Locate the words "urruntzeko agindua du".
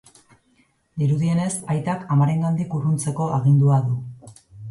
2.79-4.01